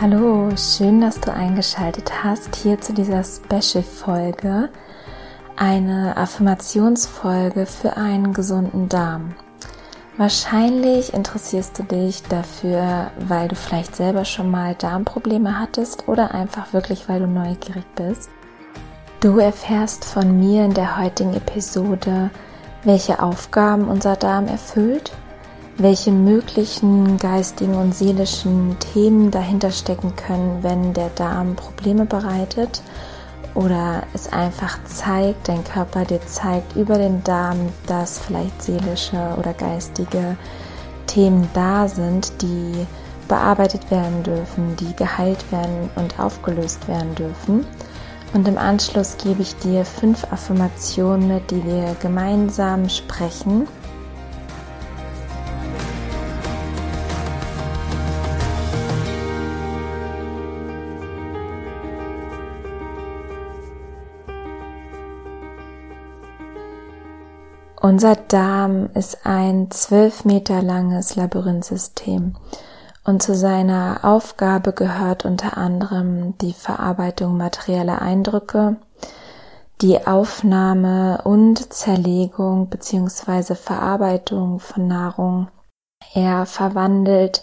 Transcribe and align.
Hallo, 0.00 0.48
schön, 0.56 1.00
dass 1.00 1.20
du 1.20 1.32
eingeschaltet 1.32 2.22
hast 2.22 2.54
hier 2.54 2.80
zu 2.80 2.92
dieser 2.92 3.24
Special-Folge, 3.24 4.68
eine 5.56 6.16
Affirmationsfolge 6.16 7.66
für 7.66 7.96
einen 7.96 8.32
gesunden 8.32 8.88
Darm. 8.88 9.34
Wahrscheinlich 10.16 11.14
interessierst 11.14 11.80
du 11.80 11.82
dich 11.82 12.22
dafür, 12.22 13.10
weil 13.18 13.48
du 13.48 13.56
vielleicht 13.56 13.96
selber 13.96 14.24
schon 14.24 14.52
mal 14.52 14.76
Darmprobleme 14.76 15.58
hattest 15.58 16.06
oder 16.06 16.32
einfach 16.32 16.72
wirklich, 16.72 17.08
weil 17.08 17.18
du 17.18 17.26
neugierig 17.26 17.84
bist. 17.96 18.30
Du 19.18 19.40
erfährst 19.40 20.04
von 20.04 20.38
mir 20.38 20.64
in 20.64 20.74
der 20.74 20.96
heutigen 20.96 21.34
Episode, 21.34 22.30
welche 22.84 23.20
Aufgaben 23.20 23.88
unser 23.88 24.14
Darm 24.14 24.46
erfüllt 24.46 25.10
welche 25.78 26.10
möglichen 26.10 27.18
geistigen 27.18 27.76
und 27.76 27.94
seelischen 27.94 28.76
Themen 28.80 29.30
dahinter 29.30 29.70
stecken 29.70 30.14
können, 30.16 30.58
wenn 30.62 30.92
der 30.92 31.10
Darm 31.10 31.54
Probleme 31.54 32.04
bereitet 32.04 32.82
oder 33.54 34.02
es 34.12 34.32
einfach 34.32 34.82
zeigt, 34.84 35.48
dein 35.48 35.62
Körper 35.62 36.04
dir 36.04 36.20
zeigt 36.26 36.74
über 36.74 36.98
den 36.98 37.22
Darm, 37.22 37.68
dass 37.86 38.18
vielleicht 38.18 38.60
seelische 38.60 39.36
oder 39.38 39.54
geistige 39.54 40.36
Themen 41.06 41.48
da 41.54 41.86
sind, 41.86 42.42
die 42.42 42.86
bearbeitet 43.28 43.88
werden 43.90 44.24
dürfen, 44.24 44.74
die 44.76 44.96
geheilt 44.96 45.50
werden 45.52 45.90
und 45.94 46.18
aufgelöst 46.18 46.88
werden 46.88 47.14
dürfen. 47.14 47.64
Und 48.34 48.48
im 48.48 48.58
Anschluss 48.58 49.16
gebe 49.16 49.42
ich 49.42 49.56
dir 49.56 49.84
fünf 49.84 50.24
Affirmationen 50.32 51.28
mit, 51.28 51.50
die 51.50 51.64
wir 51.64 51.96
gemeinsam 52.00 52.88
sprechen 52.88 53.68
Unser 67.88 68.16
Darm 68.16 68.90
ist 68.92 69.24
ein 69.24 69.70
zwölf 69.70 70.26
Meter 70.26 70.60
langes 70.60 71.16
Labyrinthsystem 71.16 72.36
und 73.06 73.22
zu 73.22 73.34
seiner 73.34 74.00
Aufgabe 74.02 74.74
gehört 74.74 75.24
unter 75.24 75.56
anderem 75.56 76.36
die 76.36 76.52
Verarbeitung 76.52 77.38
materieller 77.38 78.02
Eindrücke, 78.02 78.76
die 79.80 80.06
Aufnahme 80.06 81.22
und 81.24 81.72
Zerlegung 81.72 82.68
bzw. 82.68 83.54
Verarbeitung 83.54 84.60
von 84.60 84.86
Nahrung. 84.86 85.48
Er 86.12 86.44
verwandelt 86.44 87.42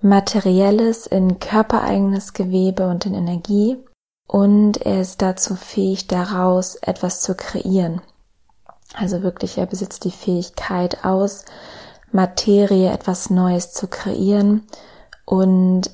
Materielles 0.00 1.06
in 1.06 1.38
körpereigenes 1.38 2.32
Gewebe 2.32 2.88
und 2.88 3.04
in 3.04 3.12
Energie 3.12 3.76
und 4.26 4.78
er 4.86 5.02
ist 5.02 5.20
dazu 5.20 5.54
fähig, 5.54 6.06
daraus 6.06 6.76
etwas 6.76 7.20
zu 7.20 7.34
kreieren. 7.34 8.00
Also 8.94 9.22
wirklich, 9.22 9.58
er 9.58 9.66
besitzt 9.66 10.04
die 10.04 10.10
Fähigkeit 10.10 11.04
aus 11.04 11.44
Materie 12.12 12.90
etwas 12.90 13.30
Neues 13.30 13.72
zu 13.72 13.86
kreieren 13.86 14.66
und 15.24 15.90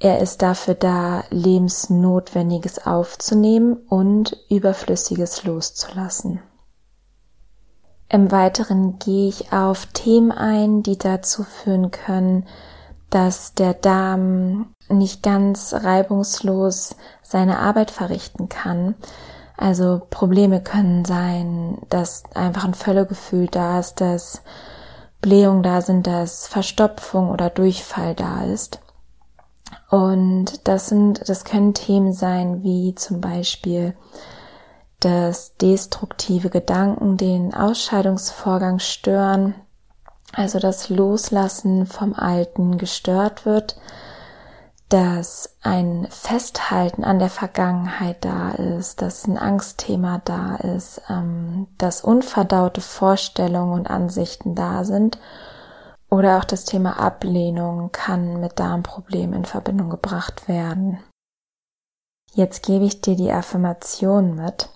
er 0.00 0.20
ist 0.20 0.42
dafür 0.42 0.74
da, 0.74 1.24
Lebensnotwendiges 1.30 2.86
aufzunehmen 2.86 3.78
und 3.88 4.36
Überflüssiges 4.48 5.42
loszulassen. 5.44 6.40
Im 8.08 8.30
Weiteren 8.30 8.98
gehe 8.98 9.28
ich 9.28 9.52
auf 9.52 9.86
Themen 9.86 10.30
ein, 10.30 10.82
die 10.82 10.96
dazu 10.96 11.42
führen 11.42 11.90
können, 11.90 12.46
dass 13.10 13.54
der 13.54 13.74
Darm 13.74 14.74
nicht 14.88 15.22
ganz 15.22 15.74
reibungslos 15.74 16.96
seine 17.22 17.58
Arbeit 17.58 17.90
verrichten 17.90 18.48
kann, 18.48 18.94
also 19.58 20.00
Probleme 20.08 20.62
können 20.62 21.04
sein, 21.04 21.78
dass 21.88 22.22
einfach 22.34 22.64
ein 22.64 22.74
Völlegefühl 22.74 23.48
da 23.48 23.80
ist, 23.80 24.00
dass 24.00 24.42
Blähungen 25.20 25.64
da 25.64 25.80
sind, 25.80 26.06
dass 26.06 26.46
Verstopfung 26.46 27.30
oder 27.30 27.50
Durchfall 27.50 28.14
da 28.14 28.44
ist. 28.44 28.78
Und 29.90 30.68
das 30.68 30.88
sind, 30.88 31.28
das 31.28 31.44
können 31.44 31.74
Themen 31.74 32.12
sein, 32.12 32.62
wie 32.62 32.94
zum 32.94 33.20
Beispiel, 33.20 33.94
dass 35.00 35.56
destruktive 35.56 36.50
Gedanken 36.50 37.16
den 37.16 37.52
Ausscheidungsvorgang 37.52 38.78
stören, 38.78 39.56
also 40.32 40.60
das 40.60 40.88
Loslassen 40.88 41.84
vom 41.86 42.14
Alten 42.14 42.78
gestört 42.78 43.44
wird, 43.44 43.76
dass 44.88 45.54
ein 45.62 46.06
Festhalten 46.10 47.04
an 47.04 47.18
der 47.18 47.28
Vergangenheit 47.28 48.24
da 48.24 48.52
ist, 48.52 49.02
dass 49.02 49.26
ein 49.26 49.36
Angstthema 49.36 50.22
da 50.24 50.56
ist, 50.56 51.02
ähm, 51.10 51.66
dass 51.76 52.02
unverdaute 52.02 52.80
Vorstellungen 52.80 53.72
und 53.72 53.90
Ansichten 53.90 54.54
da 54.54 54.84
sind 54.84 55.18
oder 56.08 56.38
auch 56.38 56.44
das 56.44 56.64
Thema 56.64 56.98
Ablehnung 56.98 57.92
kann 57.92 58.40
mit 58.40 58.58
Darmproblemen 58.58 59.40
in 59.40 59.44
Verbindung 59.44 59.90
gebracht 59.90 60.48
werden. 60.48 60.98
Jetzt 62.32 62.62
gebe 62.62 62.86
ich 62.86 63.02
dir 63.02 63.16
die 63.16 63.32
Affirmation 63.32 64.36
mit 64.36 64.70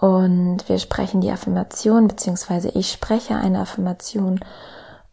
und 0.00 0.68
wir 0.68 0.80
sprechen 0.80 1.20
die 1.20 1.30
Affirmation 1.30 2.08
beziehungsweise 2.08 2.68
ich 2.70 2.90
spreche 2.90 3.36
eine 3.36 3.60
Affirmation 3.60 4.40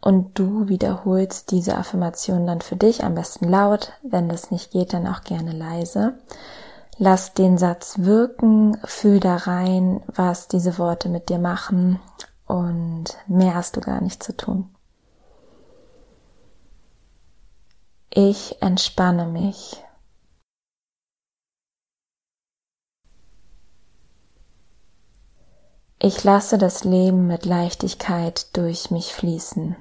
und 0.01 0.39
du 0.39 0.67
wiederholst 0.67 1.51
diese 1.51 1.77
Affirmation 1.77 2.47
dann 2.47 2.61
für 2.61 2.75
dich, 2.75 3.03
am 3.03 3.15
besten 3.15 3.49
laut, 3.49 3.93
wenn 4.01 4.29
das 4.29 4.51
nicht 4.51 4.71
geht, 4.71 4.93
dann 4.93 5.07
auch 5.07 5.23
gerne 5.23 5.51
leise. 5.51 6.17
Lass 6.97 7.33
den 7.33 7.57
Satz 7.57 7.99
wirken, 7.99 8.77
fühl 8.83 9.19
da 9.19 9.35
rein, 9.35 10.01
was 10.07 10.47
diese 10.47 10.77
Worte 10.77 11.09
mit 11.09 11.29
dir 11.29 11.39
machen 11.39 11.99
und 12.45 13.05
mehr 13.27 13.55
hast 13.55 13.77
du 13.77 13.81
gar 13.81 14.01
nicht 14.01 14.23
zu 14.23 14.35
tun. 14.35 14.69
Ich 18.09 18.61
entspanne 18.61 19.27
mich. 19.27 19.83
Ich 26.01 26.23
lasse 26.23 26.57
das 26.57 26.85
Leben 26.85 27.27
mit 27.27 27.45
Leichtigkeit 27.45 28.55
durch 28.57 28.89
mich 28.89 29.13
fließen. 29.13 29.75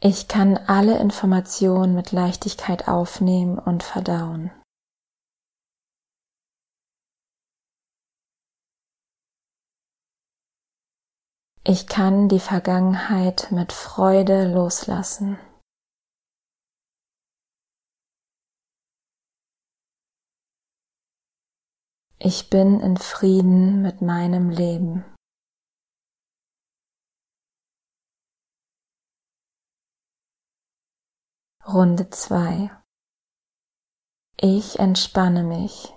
Ich 0.00 0.28
kann 0.28 0.58
alle 0.58 0.98
Informationen 0.98 1.94
mit 1.94 2.12
Leichtigkeit 2.12 2.86
aufnehmen 2.86 3.58
und 3.58 3.82
verdauen. 3.82 4.50
Ich 11.64 11.88
kann 11.88 12.28
die 12.28 12.38
Vergangenheit 12.38 13.50
mit 13.50 13.72
Freude 13.72 14.52
loslassen. 14.52 15.38
Ich 22.18 22.50
bin 22.50 22.80
in 22.80 22.96
Frieden 22.98 23.82
mit 23.82 24.02
meinem 24.02 24.50
Leben. 24.50 25.15
Runde 31.68 32.08
2. 32.10 32.70
Ich 34.40 34.78
entspanne 34.78 35.42
mich. 35.42 35.92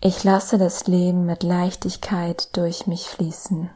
Ich 0.00 0.22
lasse 0.22 0.56
das 0.56 0.86
Leben 0.86 1.26
mit 1.26 1.42
Leichtigkeit 1.42 2.56
durch 2.56 2.86
mich 2.86 3.08
fließen. 3.08 3.70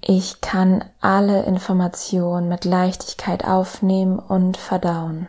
Ich 0.00 0.40
kann 0.40 0.88
alle 1.00 1.44
Informationen 1.44 2.48
mit 2.48 2.64
Leichtigkeit 2.64 3.44
aufnehmen 3.44 4.20
und 4.20 4.56
verdauen. 4.56 5.26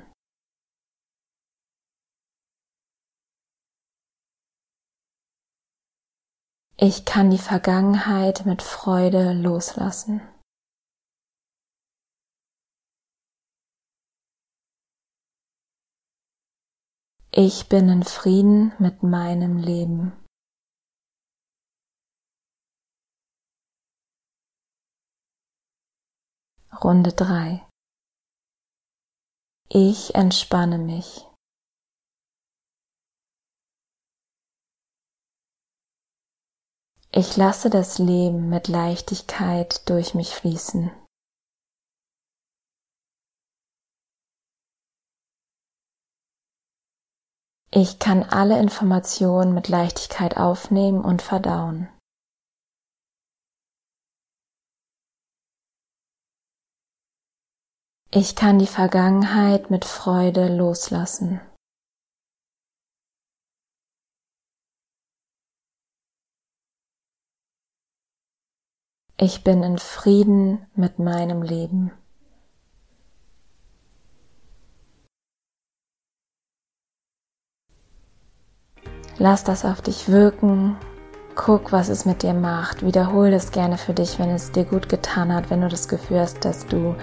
Ich 6.85 7.05
kann 7.05 7.31
die 7.31 7.37
Vergangenheit 7.37 8.45
mit 8.45 8.61
Freude 8.61 9.31
loslassen. 9.31 10.19
Ich 17.31 17.69
bin 17.69 17.87
in 17.87 18.03
Frieden 18.03 18.73
mit 18.79 19.01
meinem 19.01 19.59
Leben. 19.59 20.11
Runde 26.83 27.13
3. 27.13 27.65
Ich 29.69 30.15
entspanne 30.15 30.79
mich. 30.79 31.32
Ich 37.15 37.37
lasse 37.37 37.69
das 37.69 37.99
Leben 37.99 38.49
mit 38.49 38.67
Leichtigkeit 38.67 39.87
durch 39.87 40.15
mich 40.15 40.33
fließen. 40.33 40.89
Ich 47.69 47.99
kann 47.99 48.23
alle 48.23 48.59
Informationen 48.59 49.53
mit 49.53 49.67
Leichtigkeit 49.67 50.37
aufnehmen 50.37 51.05
und 51.05 51.21
verdauen. 51.21 51.87
Ich 58.09 58.35
kann 58.35 58.57
die 58.57 58.65
Vergangenheit 58.65 59.69
mit 59.69 59.85
Freude 59.85 60.55
loslassen. 60.55 61.41
Ich 69.25 69.41
bin 69.45 69.63
in 69.63 69.77
Frieden 69.77 70.65
mit 70.75 70.99
meinem 70.99 71.43
Leben. 71.43 71.93
Lass 79.17 79.45
das 79.45 79.63
auf 79.63 79.81
dich 79.81 80.09
wirken. 80.09 80.75
Guck, 81.35 81.71
was 81.71 81.87
es 81.87 82.03
mit 82.03 82.21
dir 82.21 82.33
macht. 82.33 82.85
Wiederhol 82.85 83.31
das 83.31 83.53
gerne 83.53 83.77
für 83.77 83.93
dich, 83.93 84.19
wenn 84.19 84.29
es 84.29 84.51
dir 84.51 84.65
gut 84.65 84.89
getan 84.89 85.33
hat, 85.33 85.49
wenn 85.49 85.61
du 85.61 85.69
das 85.69 85.87
Gefühl 85.87 86.19
hast, 86.19 86.43
dass 86.43 86.67
du 86.67 86.93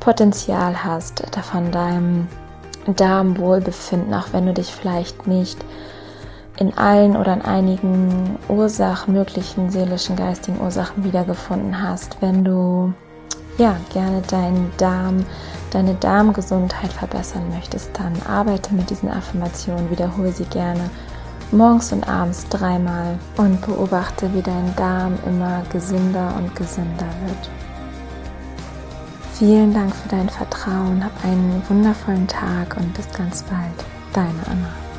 Potenzial 0.00 0.82
hast 0.82 1.22
von 1.44 1.70
deinem 1.70 2.26
Darmwohlbefinden, 2.86 4.14
auch 4.14 4.32
wenn 4.32 4.46
du 4.46 4.54
dich 4.54 4.74
vielleicht 4.74 5.26
nicht 5.26 5.62
in 6.58 6.76
allen 6.76 7.16
oder 7.16 7.34
in 7.34 7.42
einigen 7.42 8.38
Ursachen, 8.48 9.14
möglichen 9.14 9.70
seelischen, 9.70 10.16
geistigen 10.16 10.60
Ursachen 10.60 11.04
wiedergefunden 11.04 11.82
hast, 11.82 12.20
wenn 12.20 12.44
du 12.44 12.92
ja 13.58 13.76
gerne 13.92 14.22
deinen 14.22 14.72
Darm, 14.76 15.24
deine 15.70 15.94
Darmgesundheit 15.94 16.92
verbessern 16.92 17.48
möchtest, 17.50 17.90
dann 17.98 18.12
arbeite 18.28 18.74
mit 18.74 18.90
diesen 18.90 19.10
Affirmationen, 19.10 19.90
wiederhole 19.90 20.32
sie 20.32 20.44
gerne 20.44 20.90
morgens 21.52 21.92
und 21.92 22.08
abends 22.08 22.48
dreimal 22.48 23.18
und 23.36 23.60
beobachte, 23.62 24.32
wie 24.34 24.42
dein 24.42 24.74
Darm 24.76 25.18
immer 25.26 25.62
gesünder 25.72 26.34
und 26.36 26.54
gesünder 26.54 27.06
wird. 27.26 27.50
Vielen 29.34 29.72
Dank 29.72 29.94
für 29.94 30.08
dein 30.08 30.28
Vertrauen, 30.28 31.02
hab 31.02 31.24
einen 31.24 31.62
wundervollen 31.68 32.28
Tag 32.28 32.76
und 32.76 32.92
bis 32.94 33.10
ganz 33.12 33.42
bald. 33.44 33.86
Deine 34.12 34.40
Anna. 34.46 34.89